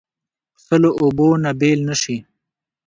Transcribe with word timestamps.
پسه 0.55 0.75
له 0.81 0.89
اوبو 1.01 1.27
نه 1.43 1.51
بېل 1.59 1.79
نه 1.89 1.95
شي. 2.01 2.17